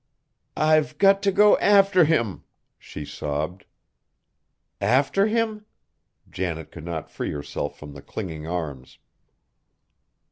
[0.57, 2.43] "I've got t' go after him!"
[2.79, 3.67] she sobbed.
[4.81, 5.67] "After him?"
[6.27, 8.97] Janet could not free herself from the clinging arms.